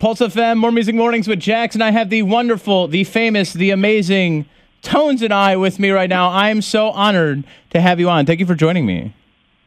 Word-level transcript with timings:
Pulse 0.00 0.20
FM, 0.20 0.56
more 0.56 0.72
music 0.72 0.94
mornings 0.94 1.28
with 1.28 1.40
Jax, 1.40 1.74
and 1.74 1.84
I 1.84 1.90
have 1.90 2.08
the 2.08 2.22
wonderful, 2.22 2.88
the 2.88 3.04
famous, 3.04 3.52
the 3.52 3.70
amazing 3.70 4.46
Tones 4.80 5.20
and 5.20 5.30
I 5.30 5.56
with 5.56 5.78
me 5.78 5.90
right 5.90 6.08
now. 6.08 6.30
I 6.30 6.48
am 6.48 6.62
so 6.62 6.88
honored 6.88 7.44
to 7.68 7.82
have 7.82 8.00
you 8.00 8.08
on. 8.08 8.24
Thank 8.24 8.40
you 8.40 8.46
for 8.46 8.54
joining 8.54 8.86
me. 8.86 9.14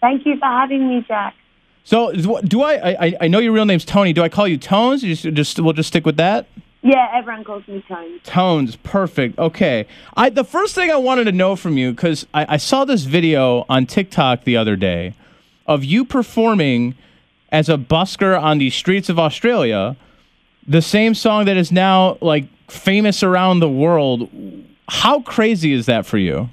Thank 0.01 0.25
you 0.25 0.35
for 0.39 0.47
having 0.47 0.89
me, 0.89 1.05
Jax. 1.07 1.35
So, 1.83 2.11
do 2.13 2.63
I? 2.63 3.05
I, 3.05 3.17
I 3.21 3.27
know 3.27 3.37
your 3.37 3.51
real 3.51 3.65
name's 3.65 3.85
Toni. 3.85 4.11
Do 4.11 4.23
I 4.23 4.29
call 4.29 4.47
you 4.47 4.57
Tones? 4.57 5.03
Just, 5.03 5.21
just 5.21 5.59
we'll 5.59 5.73
just 5.73 5.89
stick 5.89 6.03
with 6.03 6.17
that. 6.17 6.47
Yeah, 6.81 7.11
everyone 7.13 7.43
calls 7.43 7.67
me 7.67 7.85
Tones. 7.87 8.21
Tones, 8.23 8.75
perfect. 8.77 9.37
Okay. 9.37 9.85
I 10.17 10.31
the 10.31 10.43
first 10.43 10.73
thing 10.73 10.89
I 10.89 10.97
wanted 10.97 11.25
to 11.25 11.31
know 11.31 11.55
from 11.55 11.77
you 11.77 11.91
because 11.91 12.25
I, 12.33 12.55
I 12.55 12.57
saw 12.57 12.85
this 12.85 13.03
video 13.03 13.67
on 13.69 13.85
TikTok 13.85 14.45
the 14.45 14.57
other 14.57 14.75
day 14.75 15.13
of 15.67 15.83
you 15.83 16.03
performing 16.03 16.95
as 17.51 17.69
a 17.69 17.77
busker 17.77 18.41
on 18.41 18.57
the 18.57 18.71
streets 18.71 19.09
of 19.09 19.19
Australia, 19.19 19.95
the 20.67 20.81
same 20.81 21.13
song 21.13 21.45
that 21.45 21.57
is 21.57 21.71
now 21.71 22.17
like 22.21 22.45
famous 22.69 23.23
around 23.23 23.59
the 23.59 23.69
world. 23.69 24.29
How 24.89 25.21
crazy 25.21 25.73
is 25.73 25.85
that 25.85 26.05
for 26.05 26.17
you? 26.17 26.49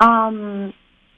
Um, 0.00 0.72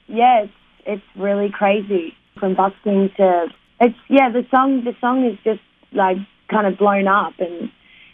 yeah, 0.07 0.43
it's 0.43 0.53
it's 0.85 1.03
really 1.15 1.49
crazy 1.49 2.15
from 2.39 2.55
busking 2.55 3.11
to 3.17 3.47
it's 3.79 3.97
yeah 4.09 4.29
the 4.31 4.45
song 4.49 4.83
the 4.83 4.95
song 4.99 5.25
is 5.25 5.37
just 5.43 5.61
like 5.91 6.17
kind 6.49 6.65
of 6.65 6.77
blown 6.77 7.07
up 7.07 7.33
and 7.39 7.71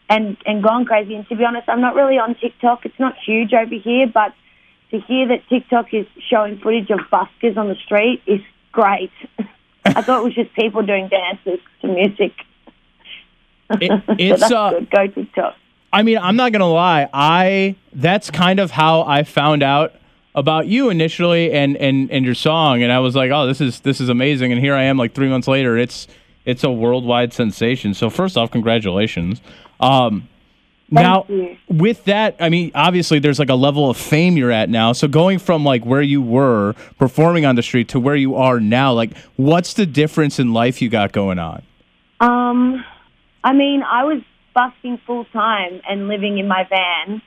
and 0.09 0.37
and 0.45 0.63
gone 0.63 0.85
crazy. 0.85 1.15
And 1.15 1.27
to 1.29 1.35
be 1.35 1.43
honest, 1.43 1.67
I'm 1.69 1.81
not 1.81 1.95
really 1.95 2.17
on 2.17 2.35
TikTok. 2.35 2.85
It's 2.85 2.99
not 2.99 3.15
huge 3.25 3.53
over 3.53 3.75
here, 3.75 4.07
but 4.07 4.33
to 4.91 4.99
hear 5.01 5.27
that 5.27 5.47
TikTok 5.49 5.93
is 5.93 6.05
showing 6.29 6.59
footage 6.59 6.89
of 6.89 6.99
buskers 7.11 7.57
on 7.57 7.67
the 7.67 7.75
street 7.75 8.21
is 8.25 8.41
great. 8.71 9.11
I 9.85 10.01
thought 10.01 10.21
it 10.21 10.23
was 10.23 10.35
just 10.35 10.53
people 10.53 10.85
doing 10.85 11.09
dances 11.09 11.59
to 11.81 11.87
music. 11.87 12.33
It, 13.71 14.03
it's 14.19 14.43
uh, 14.43 14.71
good. 14.71 14.89
Go 14.89 15.07
TikTok. 15.07 15.55
I 15.91 16.03
mean, 16.03 16.17
I'm 16.17 16.35
not 16.35 16.51
gonna 16.51 16.71
lie. 16.71 17.09
I 17.13 17.75
that's 17.93 18.29
kind 18.29 18.59
of 18.59 18.71
how 18.71 19.01
I 19.03 19.23
found 19.23 19.63
out 19.63 19.93
about 20.35 20.67
you 20.67 20.89
initially 20.89 21.51
and 21.51 21.77
and 21.77 22.11
and 22.11 22.25
your 22.25 22.35
song, 22.35 22.83
and 22.83 22.91
I 22.91 22.99
was 22.99 23.15
like, 23.15 23.31
oh, 23.31 23.47
this 23.47 23.61
is 23.61 23.79
this 23.81 24.01
is 24.01 24.09
amazing. 24.09 24.51
And 24.51 24.61
here 24.61 24.75
I 24.75 24.83
am, 24.83 24.97
like 24.97 25.13
three 25.13 25.29
months 25.29 25.47
later. 25.47 25.77
It's 25.77 26.07
it's 26.45 26.63
a 26.63 26.71
worldwide 26.71 27.33
sensation. 27.33 27.93
So 27.93 28.09
first 28.09 28.37
off, 28.37 28.51
congratulations. 28.51 29.41
Um, 29.79 30.29
now, 30.89 31.25
you. 31.27 31.57
with 31.67 32.05
that, 32.05 32.37
I 32.39 32.49
mean, 32.49 32.71
obviously, 32.73 33.19
there's 33.19 33.39
like 33.39 33.49
a 33.49 33.55
level 33.55 33.89
of 33.89 33.97
fame 33.97 34.37
you're 34.37 34.51
at 34.51 34.69
now. 34.69 34.93
So 34.93 35.07
going 35.07 35.39
from 35.39 35.65
like 35.65 35.85
where 35.85 36.01
you 36.01 36.21
were 36.21 36.73
performing 36.97 37.45
on 37.45 37.55
the 37.55 37.63
street 37.63 37.89
to 37.89 37.99
where 37.99 38.15
you 38.15 38.35
are 38.35 38.59
now, 38.59 38.93
like, 38.93 39.17
what's 39.35 39.73
the 39.73 39.85
difference 39.85 40.39
in 40.39 40.53
life 40.53 40.81
you 40.81 40.89
got 40.89 41.11
going 41.11 41.39
on? 41.39 41.63
Um, 42.19 42.85
I 43.47 43.53
mean, 43.53 43.83
I 43.83 44.03
was 44.03 44.21
busking 44.53 44.99
full 45.05 45.25
time 45.25 45.81
and 45.87 46.07
living 46.07 46.37
in 46.37 46.47
my 46.47 46.65
van, 46.69 47.21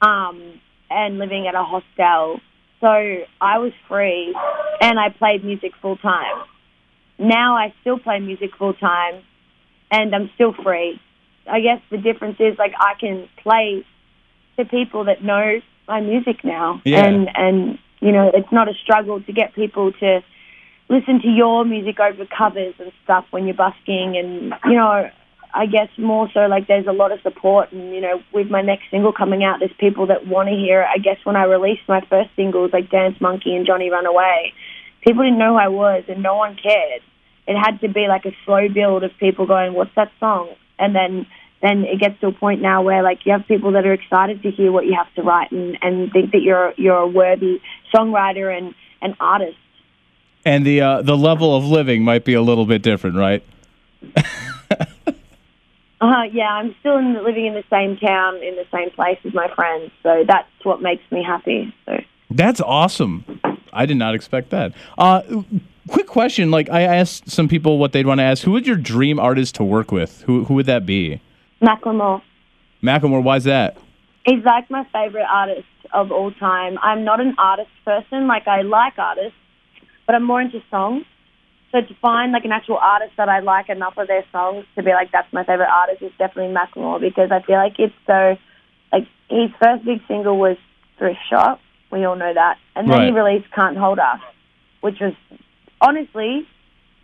um, 0.00 0.60
and 0.90 1.18
living 1.18 1.46
at 1.46 1.54
a 1.54 1.64
hostel. 1.64 2.40
So 2.80 3.24
I 3.40 3.58
was 3.58 3.72
free, 3.88 4.34
and 4.80 4.98
I 4.98 5.10
played 5.10 5.44
music 5.44 5.72
full 5.82 5.96
time. 5.96 6.44
Now 7.18 7.56
I 7.56 7.74
still 7.80 7.98
play 7.98 8.18
music 8.20 8.50
full 8.56 8.74
time, 8.74 9.22
and 9.90 10.14
I'm 10.14 10.30
still 10.34 10.52
free 10.52 11.00
I 11.50 11.60
guess 11.60 11.80
the 11.90 11.98
difference 11.98 12.36
is 12.38 12.58
like 12.58 12.72
I 12.78 12.94
can 12.98 13.28
play 13.42 13.84
to 14.56 14.64
people 14.64 15.04
that 15.04 15.22
know 15.22 15.60
my 15.88 16.00
music 16.00 16.44
now, 16.44 16.80
yeah. 16.84 17.04
and 17.04 17.28
and 17.34 17.78
you 18.00 18.12
know 18.12 18.30
it's 18.32 18.52
not 18.52 18.68
a 18.68 18.74
struggle 18.74 19.20
to 19.20 19.32
get 19.32 19.54
people 19.54 19.92
to 19.92 20.22
listen 20.88 21.20
to 21.22 21.28
your 21.28 21.64
music 21.64 21.98
over 22.00 22.26
covers 22.26 22.74
and 22.78 22.92
stuff 23.04 23.26
when 23.30 23.46
you're 23.46 23.54
busking, 23.54 24.16
and 24.16 24.54
you 24.64 24.76
know 24.76 25.10
I 25.52 25.66
guess 25.66 25.88
more 25.98 26.28
so 26.32 26.40
like 26.46 26.66
there's 26.66 26.86
a 26.86 26.92
lot 26.92 27.12
of 27.12 27.20
support, 27.22 27.72
and 27.72 27.94
you 27.94 28.00
know 28.00 28.22
with 28.32 28.50
my 28.50 28.62
next 28.62 28.84
single 28.90 29.12
coming 29.12 29.44
out, 29.44 29.58
there's 29.58 29.72
people 29.78 30.06
that 30.06 30.26
want 30.26 30.48
to 30.48 30.54
hear. 30.54 30.82
It. 30.82 30.88
I 30.94 30.98
guess 30.98 31.18
when 31.24 31.36
I 31.36 31.44
released 31.44 31.82
my 31.88 32.00
first 32.08 32.30
singles 32.36 32.72
like 32.72 32.90
Dance 32.90 33.20
Monkey 33.20 33.54
and 33.54 33.66
Johnny 33.66 33.90
Run 33.90 34.06
Away, 34.06 34.52
people 35.02 35.24
didn't 35.24 35.38
know 35.38 35.54
who 35.54 35.58
I 35.58 35.68
was, 35.68 36.04
and 36.08 36.22
no 36.22 36.36
one 36.36 36.56
cared. 36.56 37.02
It 37.46 37.56
had 37.56 37.80
to 37.80 37.88
be 37.88 38.06
like 38.06 38.26
a 38.26 38.36
slow 38.44 38.68
build 38.68 39.04
of 39.04 39.10
people 39.18 39.46
going, 39.46 39.74
"What's 39.74 39.94
that 39.96 40.12
song?" 40.20 40.50
and 40.80 40.94
then 40.96 41.26
then 41.62 41.84
it 41.84 42.00
gets 42.00 42.18
to 42.20 42.28
a 42.28 42.32
point 42.32 42.62
now 42.62 42.82
where 42.82 43.02
like 43.02 43.26
you 43.26 43.32
have 43.32 43.46
people 43.46 43.72
that 43.72 43.86
are 43.86 43.92
excited 43.92 44.42
to 44.42 44.50
hear 44.50 44.72
what 44.72 44.86
you 44.86 44.94
have 44.94 45.12
to 45.14 45.22
write 45.22 45.52
and, 45.52 45.78
and 45.82 46.10
think 46.10 46.32
that 46.32 46.40
you're 46.42 46.72
you're 46.76 46.96
a 46.96 47.06
worthy 47.06 47.60
songwriter 47.94 48.56
and 48.56 48.74
an 49.02 49.14
artist. 49.20 49.58
And 50.44 50.64
the 50.64 50.80
uh, 50.80 51.02
the 51.02 51.16
level 51.16 51.54
of 51.54 51.64
living 51.64 52.02
might 52.02 52.24
be 52.24 52.32
a 52.32 52.42
little 52.42 52.64
bit 52.64 52.82
different, 52.82 53.16
right? 53.16 53.44
uh, 56.00 56.22
yeah, 56.32 56.48
I'm 56.48 56.74
still 56.80 56.96
in, 56.96 57.22
living 57.24 57.46
in 57.46 57.54
the 57.54 57.64
same 57.70 57.96
town, 57.96 58.36
in 58.36 58.56
the 58.56 58.66
same 58.72 58.90
place 58.90 59.18
as 59.24 59.34
my 59.34 59.52
friends, 59.54 59.90
so 60.02 60.24
that's 60.26 60.48
what 60.62 60.80
makes 60.80 61.02
me 61.10 61.22
happy. 61.22 61.74
So 61.84 61.98
that's 62.30 62.60
awesome. 62.60 63.24
I 63.72 63.86
did 63.86 63.96
not 63.96 64.14
expect 64.14 64.50
that. 64.50 64.72
Uh, 64.96 65.22
quick 65.88 66.06
question: 66.06 66.50
Like 66.50 66.70
I 66.70 66.82
asked 66.82 67.30
some 67.30 67.48
people 67.48 67.78
what 67.78 67.92
they'd 67.92 68.06
want 68.06 68.18
to 68.18 68.24
ask. 68.24 68.44
Who 68.44 68.52
would 68.52 68.66
your 68.66 68.76
dream 68.76 69.18
artist 69.18 69.56
to 69.56 69.64
work 69.64 69.92
with? 69.92 70.22
Who 70.22 70.44
who 70.44 70.54
would 70.54 70.66
that 70.66 70.86
be? 70.86 71.20
Macklemore. 71.62 72.22
Macklemore, 72.82 73.22
why's 73.22 73.44
that? 73.44 73.76
He's 74.24 74.42
like 74.44 74.70
my 74.70 74.86
favorite 74.92 75.26
artist 75.30 75.66
of 75.92 76.10
all 76.10 76.32
time. 76.32 76.78
I'm 76.82 77.04
not 77.04 77.20
an 77.20 77.34
artist 77.36 77.70
person. 77.84 78.26
Like 78.26 78.48
I 78.48 78.62
like 78.62 78.98
artists, 78.98 79.36
but 80.06 80.14
I'm 80.14 80.24
more 80.24 80.40
into 80.40 80.62
songs. 80.70 81.04
So 81.72 81.80
to 81.80 81.94
find 82.02 82.32
like 82.32 82.44
an 82.44 82.52
actual 82.52 82.78
artist 82.78 83.12
that 83.16 83.28
I 83.28 83.40
like 83.40 83.68
enough 83.68 83.96
of 83.96 84.08
their 84.08 84.24
songs 84.32 84.64
to 84.74 84.82
be 84.82 84.90
like 84.90 85.12
that's 85.12 85.32
my 85.32 85.44
favorite 85.44 85.70
artist 85.70 86.02
is 86.02 86.12
definitely 86.18 86.54
Macklemore 86.54 87.00
because 87.00 87.30
I 87.30 87.42
feel 87.42 87.56
like 87.56 87.78
it's 87.78 87.94
so 88.06 88.36
like 88.92 89.06
his 89.28 89.50
first 89.62 89.84
big 89.84 90.00
single 90.08 90.38
was 90.38 90.56
Thrift 90.98 91.20
Shop. 91.28 91.60
We 91.92 92.04
all 92.04 92.16
know 92.16 92.32
that, 92.32 92.58
and 92.76 92.88
then 92.88 92.98
right. 92.98 93.06
he 93.08 93.12
released 93.12 93.50
Can't 93.52 93.76
Hold 93.76 93.98
Us, 93.98 94.20
which 94.80 95.00
was 95.00 95.14
honestly 95.80 96.46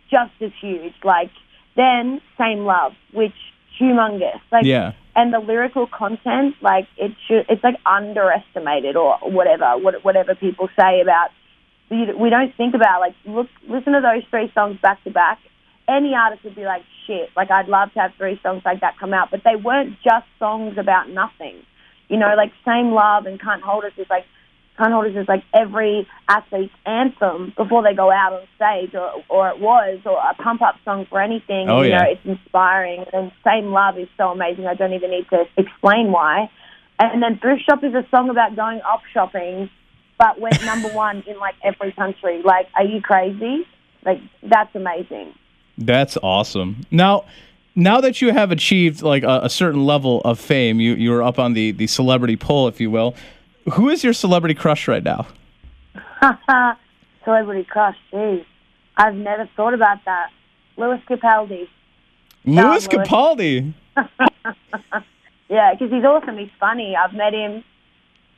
just 0.09 0.31
as 0.41 0.51
huge. 0.61 0.93
Like 1.03 1.31
then 1.75 2.21
Same 2.37 2.65
Love, 2.65 2.93
which 3.13 3.33
humongous. 3.79 4.41
Like, 4.51 4.65
yeah. 4.65 4.93
And 5.15 5.33
the 5.33 5.39
lyrical 5.39 5.87
content, 5.87 6.55
like 6.61 6.87
it 6.97 7.11
should, 7.27 7.45
it's 7.49 7.63
like 7.63 7.75
underestimated 7.85 8.95
or 8.95 9.17
whatever, 9.23 9.77
what, 9.77 10.03
whatever 10.03 10.35
people 10.35 10.69
say 10.79 11.01
about. 11.01 11.29
We 11.89 12.29
don't 12.29 12.55
think 12.55 12.75
about 12.75 12.99
like 12.99 13.15
look, 13.25 13.47
listen 13.67 13.93
to 13.93 14.01
those 14.01 14.23
three 14.29 14.51
songs 14.53 14.77
back 14.81 15.03
to 15.05 15.11
back. 15.11 15.39
Any 15.87 16.13
artist 16.13 16.43
would 16.43 16.55
be 16.55 16.65
like, 16.65 16.83
shit. 17.05 17.29
Like 17.35 17.49
I'd 17.49 17.69
love 17.69 17.93
to 17.93 17.99
have 17.99 18.11
three 18.17 18.39
songs 18.43 18.61
like 18.65 18.81
that 18.81 18.99
come 18.99 19.13
out, 19.13 19.31
but 19.31 19.41
they 19.43 19.55
weren't 19.55 19.95
just 20.03 20.25
songs 20.37 20.77
about 20.77 21.09
nothing. 21.09 21.55
You 22.09 22.17
know, 22.17 22.33
like 22.35 22.51
Same 22.65 22.91
Love 22.91 23.25
and 23.25 23.39
Can't 23.39 23.61
Hold 23.61 23.85
Us 23.85 23.93
is 23.97 24.07
like 24.09 24.25
Can't 24.77 24.91
Hold 24.91 25.05
Us 25.05 25.15
is 25.15 25.27
like 25.27 25.43
every 25.53 26.07
athlete's 26.27 26.73
anthem 26.85 27.53
before 27.55 27.83
they 27.83 27.93
go 27.93 28.11
out 28.11 28.33
on 28.33 28.47
stage, 28.55 28.93
or, 28.93 29.23
or 29.29 29.49
it 29.49 29.59
was, 29.59 29.99
or 30.05 30.17
a 30.17 30.33
pump 30.35 30.61
up 30.61 30.75
song 30.83 31.05
for 31.09 31.21
anything. 31.21 31.69
Oh, 31.69 31.81
you 31.81 31.89
yeah. 31.89 31.99
know, 31.99 32.11
it's 32.11 32.25
inspiring. 32.25 33.05
And 33.13 33.31
Same 33.45 33.71
Love 33.71 33.97
is 33.97 34.07
so 34.17 34.29
amazing. 34.29 34.67
I 34.67 34.73
don't 34.73 34.93
even 34.93 35.11
need 35.11 35.27
to 35.29 35.45
explain 35.57 36.11
why. 36.11 36.49
And 36.99 37.21
then 37.21 37.39
Thrift 37.39 37.63
Shop 37.63 37.83
is 37.83 37.93
a 37.93 38.05
song 38.09 38.29
about 38.29 38.55
going 38.55 38.81
off 38.81 39.01
shopping, 39.13 39.69
but 40.17 40.39
went 40.39 40.63
number 40.65 40.89
one 40.89 41.23
in 41.27 41.37
like 41.39 41.55
every 41.63 41.91
country. 41.91 42.41
Like, 42.43 42.67
are 42.75 42.83
you 42.83 43.01
crazy? 43.01 43.67
Like, 44.05 44.21
that's 44.43 44.73
amazing. 44.75 45.33
That's 45.77 46.17
awesome. 46.23 46.81
Now, 46.91 47.25
now 47.75 48.01
that 48.01 48.21
you 48.21 48.31
have 48.31 48.51
achieved 48.51 49.01
like 49.01 49.23
a, 49.23 49.41
a 49.43 49.49
certain 49.49 49.85
level 49.85 50.21
of 50.21 50.39
fame, 50.39 50.79
you 50.79 50.93
you 50.95 51.13
are 51.13 51.23
up 51.23 51.39
on 51.39 51.53
the 51.53 51.71
the 51.71 51.87
celebrity 51.87 52.35
pole, 52.35 52.67
if 52.67 52.81
you 52.81 52.89
will. 52.89 53.15
Who 53.73 53.89
is 53.89 54.03
your 54.03 54.13
celebrity 54.13 54.55
crush 54.55 54.87
right 54.87 55.03
now? 55.03 55.27
celebrity 57.23 57.65
crush, 57.65 57.97
jeez. 58.11 58.45
I've 58.95 59.15
never 59.15 59.47
thought 59.55 59.73
about 59.73 59.99
that. 60.05 60.29
Lewis 60.77 61.01
Capaldi. 61.07 61.67
Lewis. 62.45 62.87
Capaldi. 62.87 63.73
Yeah, 65.49 65.73
because 65.73 65.91
he's 65.91 66.03
awesome. 66.03 66.37
He's 66.37 66.49
funny. 66.59 66.95
I've 66.95 67.13
met 67.13 67.33
him. 67.33 67.63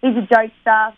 He's 0.02 0.16
a 0.16 0.22
jokester. 0.22 0.94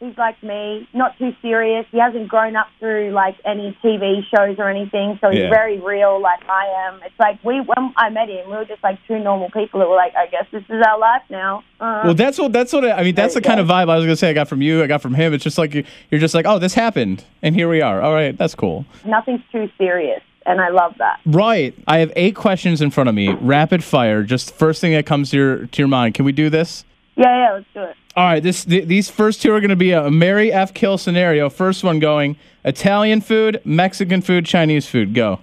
He's 0.00 0.18
like 0.18 0.42
me, 0.42 0.86
not 0.92 1.16
too 1.18 1.32
serious. 1.40 1.86
He 1.90 1.98
hasn't 1.98 2.28
grown 2.28 2.56
up 2.56 2.66
through 2.78 3.12
like 3.12 3.36
any 3.44 3.76
TV 3.82 4.20
shows 4.34 4.56
or 4.58 4.68
anything, 4.68 5.18
so 5.20 5.30
he's 5.30 5.40
Yeah. 5.40 5.48
very 5.50 5.78
real, 5.78 6.20
like 6.20 6.40
I 6.48 6.66
am. 6.88 7.00
It's 7.06 7.18
like 7.18 7.38
we 7.44 7.60
when 7.60 7.94
I 7.96 8.10
met 8.10 8.28
him, 8.28 8.50
we 8.50 8.56
were 8.56 8.64
just 8.66 8.82
like 8.82 8.98
two 9.06 9.18
normal 9.18 9.50
people 9.50 9.80
that 9.80 9.88
were 9.88 9.96
like, 9.96 10.14
I 10.14 10.26
guess 10.26 10.44
this 10.52 10.62
is 10.68 10.82
our 10.86 10.98
life 10.98 11.22
now. 11.30 11.62
Uh, 11.80 12.02
Well, 12.04 12.14
that's 12.14 12.38
what 12.38 12.52
that's 12.52 12.72
what 12.72 12.84
I, 12.84 12.92
I 12.92 13.02
mean. 13.04 13.14
That's 13.14 13.34
the 13.34 13.40
kind 13.40 13.60
of 13.60 13.66
vibe 13.66 13.88
I 13.88 13.96
was 13.96 14.04
gonna 14.04 14.16
say. 14.16 14.28
I 14.30 14.34
got 14.34 14.48
from 14.48 14.60
you. 14.60 14.82
I 14.82 14.86
got 14.88 15.00
from 15.00 15.14
him. 15.14 15.32
It's 15.32 15.44
just 15.44 15.56
like 15.58 15.72
you, 15.74 15.84
you're 16.10 16.20
just 16.20 16.34
like, 16.34 16.44
oh, 16.44 16.58
this 16.58 16.74
happened, 16.74 17.24
and 17.42 17.54
here 17.54 17.68
we 17.68 17.80
are. 17.80 18.02
All 18.02 18.12
right, 18.12 18.36
that's 18.36 18.54
cool. 18.54 18.84
nothing's 19.06 19.42
too 19.52 19.70
serious, 19.78 20.20
and 20.44 20.60
I 20.60 20.68
love 20.68 20.96
that. 20.98 21.20
Right. 21.24 21.72
I 21.86 21.98
have 21.98 22.12
eight 22.16 22.34
questions 22.36 22.82
in 22.82 22.90
front 22.90 23.08
of 23.08 23.14
me. 23.14 23.32
Rapid 23.32 23.82
fire. 23.82 24.22
Just 24.24 24.54
first 24.54 24.80
thing 24.82 24.92
that 24.92 25.06
comes 25.06 25.30
to 25.30 25.36
your 25.38 25.66
to 25.66 25.78
your 25.82 25.88
mind. 25.88 26.14
Can 26.14 26.24
we 26.26 26.32
do 26.32 26.50
this? 26.50 26.84
Yeah, 27.16 27.36
yeah, 27.36 27.52
let's 27.54 27.66
do 27.72 27.82
it. 27.82 27.96
All 28.16 28.24
right. 28.24 28.42
This 28.42 28.64
th- 28.64 28.86
these 28.86 29.08
first 29.08 29.42
two 29.42 29.52
are 29.52 29.60
going 29.60 29.70
to 29.70 29.76
be 29.76 29.92
a 29.92 30.10
Marry 30.10 30.52
F. 30.52 30.74
Kill 30.74 30.98
scenario. 30.98 31.48
First 31.48 31.84
one 31.84 31.98
going 31.98 32.36
Italian 32.64 33.20
food, 33.20 33.60
Mexican 33.64 34.20
food, 34.20 34.46
Chinese 34.46 34.86
food. 34.86 35.14
Go. 35.14 35.40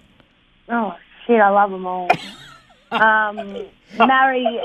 Oh 0.70 0.96
shit, 1.26 1.40
I 1.40 1.50
love 1.50 1.72
them 1.72 1.86
all. 1.86 2.10
um, 2.92 3.66
marry 3.98 4.60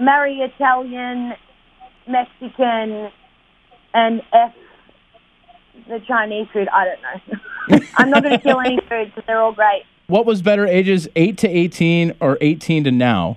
marry 0.00 0.38
Italian, 0.38 1.34
Mexican, 2.08 3.10
and 3.94 4.22
F 4.32 4.54
the 5.88 6.00
Chinese 6.06 6.48
food. 6.52 6.68
I 6.68 6.84
don't 6.84 7.02
know. 7.02 7.86
I'm 7.96 8.10
not 8.10 8.22
going 8.22 8.36
to 8.36 8.42
kill 8.42 8.60
any 8.60 8.76
food 8.88 9.12
because 9.14 9.24
they're 9.26 9.40
all 9.40 9.52
great. 9.52 9.84
What 10.06 10.26
was 10.26 10.42
better, 10.42 10.66
ages 10.66 11.08
8 11.16 11.36
to 11.38 11.48
18 11.48 12.14
or 12.20 12.38
18 12.40 12.84
to 12.84 12.90
now? 12.90 13.36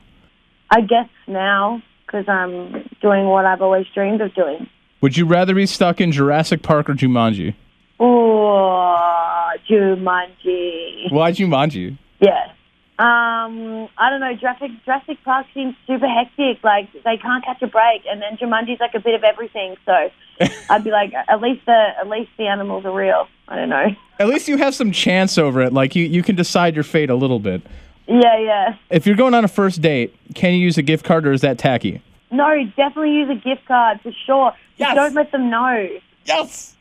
I 0.69 0.81
guess 0.81 1.09
now 1.27 1.81
because 2.05 2.27
I'm 2.27 2.89
doing 3.01 3.25
what 3.25 3.45
I've 3.45 3.61
always 3.61 3.85
dreamed 3.93 4.21
of 4.21 4.33
doing. 4.33 4.67
Would 5.01 5.17
you 5.17 5.25
rather 5.25 5.53
be 5.55 5.65
stuck 5.65 5.99
in 5.99 6.11
Jurassic 6.11 6.61
Park 6.61 6.89
or 6.89 6.93
Jumanji? 6.93 7.55
Oh, 7.99 9.49
Jumanji. 9.69 11.11
Why 11.11 11.31
Jumanji? 11.31 11.97
Yeah. 12.19 12.51
Um, 12.99 13.89
I 13.97 14.11
don't 14.11 14.19
know. 14.19 14.35
Jurassic 14.35 14.69
Jurassic 14.85 15.17
Park 15.23 15.47
seems 15.55 15.73
super 15.87 16.07
hectic. 16.07 16.63
Like 16.63 16.91
they 16.93 17.17
can't 17.17 17.43
catch 17.43 17.59
a 17.63 17.67
break, 17.67 18.03
and 18.07 18.21
then 18.21 18.37
Jumanji's 18.37 18.79
like 18.79 18.93
a 18.93 18.99
bit 18.99 19.15
of 19.15 19.23
everything. 19.23 19.75
So 19.87 20.11
I'd 20.69 20.83
be 20.83 20.91
like, 20.91 21.11
at 21.13 21.41
least 21.41 21.65
the 21.65 21.87
at 21.99 22.07
least 22.07 22.29
the 22.37 22.45
animals 22.45 22.85
are 22.85 22.91
real. 22.91 23.27
I 23.47 23.55
don't 23.55 23.69
know. 23.69 23.87
At 24.19 24.27
least 24.27 24.47
you 24.47 24.57
have 24.57 24.75
some 24.75 24.91
chance 24.91 25.39
over 25.39 25.61
it. 25.61 25.73
Like 25.73 25.95
you, 25.95 26.05
you 26.05 26.21
can 26.21 26.35
decide 26.35 26.75
your 26.75 26.83
fate 26.83 27.09
a 27.09 27.15
little 27.15 27.39
bit. 27.39 27.63
Yeah, 28.07 28.37
yeah. 28.37 28.75
If 28.91 29.07
you're 29.07 29.15
going 29.15 29.33
on 29.33 29.45
a 29.45 29.47
first 29.47 29.81
date, 29.81 30.15
can 30.35 30.53
you 30.53 30.59
use 30.59 30.77
a 30.77 30.83
gift 30.83 31.03
card 31.03 31.25
or 31.25 31.31
is 31.31 31.41
that 31.41 31.57
tacky? 31.57 32.03
No, 32.31 32.63
definitely 32.77 33.11
use 33.11 33.29
a 33.29 33.35
gift 33.35 33.65
card 33.65 34.01
for 34.01 34.11
sure. 34.25 34.53
Yes. 34.77 34.95
Just 34.95 34.95
don't 34.95 35.13
let 35.13 35.31
them 35.31 35.49
know. 35.49 35.89
Yes. 36.25 36.75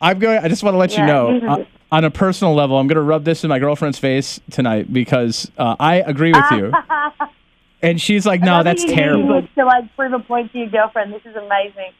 I'm 0.00 0.18
going. 0.18 0.38
I 0.38 0.48
just 0.48 0.62
want 0.62 0.74
to 0.74 0.78
let 0.78 0.96
you 0.96 1.06
know. 1.06 1.38
uh, 1.38 1.64
on 1.92 2.04
a 2.04 2.10
personal 2.10 2.54
level, 2.54 2.78
I'm 2.78 2.88
going 2.88 2.96
to 2.96 3.02
rub 3.02 3.24
this 3.24 3.44
in 3.44 3.48
my 3.48 3.58
girlfriend's 3.58 3.98
face 3.98 4.40
tonight 4.50 4.92
because 4.92 5.50
uh, 5.58 5.76
I 5.78 5.96
agree 5.96 6.32
with 6.32 6.50
you. 6.50 6.72
And 7.82 8.00
she's 8.00 8.24
like, 8.24 8.40
"No, 8.40 8.62
that's 8.62 8.84
terrible." 8.84 9.40
use 9.40 9.44
it 9.56 9.60
To 9.60 9.66
like 9.66 9.96
prove 9.96 10.12
a 10.12 10.20
point 10.20 10.52
to 10.52 10.58
your 10.58 10.68
girlfriend. 10.68 11.12
This 11.12 11.22
is 11.24 11.34
amazing. 11.34 11.92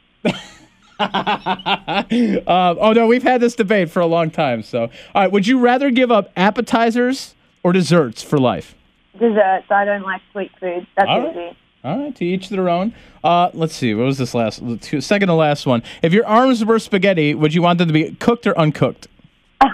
uh, 0.97 2.03
oh 2.79 2.93
no, 2.93 3.05
we've 3.05 3.21
had 3.23 3.41
this 3.41 3.53
debate 3.53 3.89
for 3.89 3.99
a 3.99 4.05
long 4.05 4.31
time. 4.31 4.63
So, 4.63 4.83
all 4.83 4.89
right, 5.15 5.29
would 5.29 5.45
you 5.45 5.59
rather 5.59 5.91
give 5.91 6.09
up 6.09 6.31
appetizers 6.37 7.35
or 7.63 7.73
desserts 7.73 8.23
for 8.23 8.37
life? 8.37 8.75
Desserts. 9.19 9.69
I 9.69 9.83
don't 9.83 10.03
like 10.03 10.21
sweet 10.31 10.51
food. 10.57 10.87
That's 10.95 11.09
All 11.09 11.19
right. 11.19 11.31
easy. 11.49 11.57
All 11.83 11.97
right, 11.99 12.15
to 12.15 12.23
each 12.25 12.47
their 12.47 12.69
own. 12.69 12.93
Uh, 13.23 13.49
let's 13.53 13.75
see. 13.75 13.93
What 13.93 14.05
was 14.05 14.17
this 14.17 14.33
last? 14.33 14.61
Second 15.01 15.27
to 15.27 15.33
last 15.33 15.65
one. 15.65 15.83
If 16.01 16.13
your 16.13 16.25
arms 16.25 16.63
were 16.63 16.79
spaghetti, 16.79 17.35
would 17.35 17.53
you 17.53 17.61
want 17.61 17.79
them 17.79 17.87
to 17.89 17.93
be 17.93 18.15
cooked 18.15 18.47
or 18.47 18.57
uncooked? 18.57 19.07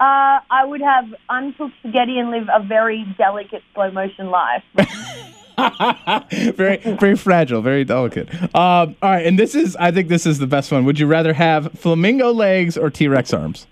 Uh, 0.00 0.40
I 0.50 0.64
would 0.64 0.80
have 0.80 1.14
uncooked 1.28 1.74
spaghetti 1.80 2.18
and 2.18 2.30
live 2.30 2.48
a 2.50 2.62
very 2.62 3.04
delicate 3.18 3.62
slow 3.74 3.90
motion 3.90 4.30
life. 4.30 4.62
very, 6.56 6.78
very 6.78 7.16
fragile, 7.16 7.60
very 7.60 7.84
delicate. 7.84 8.32
Um, 8.54 8.96
all 9.02 9.10
right, 9.10 9.26
and 9.26 9.38
this 9.38 9.54
is. 9.54 9.76
I 9.76 9.90
think 9.90 10.08
this 10.08 10.24
is 10.24 10.38
the 10.38 10.46
best 10.46 10.72
one. 10.72 10.86
Would 10.86 10.98
you 10.98 11.06
rather 11.06 11.34
have 11.34 11.72
flamingo 11.72 12.32
legs 12.32 12.78
or 12.78 12.88
T 12.88 13.08
Rex 13.08 13.34
arms? 13.34 13.66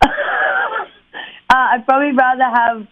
Uh, 1.48 1.54
I'd 1.74 1.86
probably 1.86 2.10
rather 2.10 2.42
have 2.42 2.88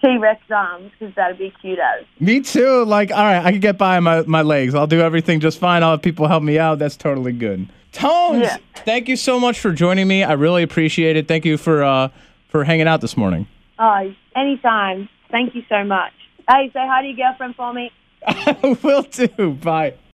T 0.00 0.16
Rex 0.18 0.40
arms 0.50 0.90
because 0.98 1.14
that'd 1.14 1.38
be 1.38 1.52
cute 1.60 1.78
as. 1.78 2.04
Me 2.18 2.40
too. 2.40 2.84
Like, 2.84 3.10
all 3.10 3.22
right, 3.22 3.44
I 3.44 3.50
can 3.52 3.60
get 3.60 3.76
by 3.78 3.96
on 3.98 4.04
my, 4.04 4.22
my 4.22 4.42
legs. 4.42 4.74
I'll 4.74 4.86
do 4.86 5.00
everything 5.00 5.40
just 5.40 5.58
fine. 5.58 5.82
I'll 5.82 5.92
have 5.92 6.02
people 6.02 6.26
help 6.26 6.42
me 6.42 6.58
out. 6.58 6.78
That's 6.78 6.96
totally 6.96 7.32
good. 7.32 7.68
Tones, 7.92 8.42
Yeah. 8.42 8.56
thank 8.84 9.08
you 9.08 9.16
so 9.16 9.40
much 9.40 9.58
for 9.58 9.72
joining 9.72 10.06
me. 10.08 10.22
I 10.22 10.32
really 10.32 10.62
appreciate 10.62 11.16
it. 11.16 11.26
Thank 11.28 11.44
you 11.44 11.56
for 11.56 11.82
uh, 11.84 12.08
for 12.48 12.64
hanging 12.64 12.86
out 12.86 13.00
this 13.00 13.16
morning. 13.16 13.46
Oh, 13.78 14.14
anytime. 14.36 15.08
Thank 15.30 15.54
you 15.54 15.62
so 15.68 15.84
much. 15.84 16.12
Hey, 16.48 16.70
say 16.72 16.80
hi 16.86 17.02
to 17.02 17.08
your 17.08 17.16
girlfriend 17.16 17.56
for 17.56 17.72
me. 17.72 17.90
I 18.26 18.76
will 18.82 19.02
do. 19.02 19.52
Bye. 19.52 19.94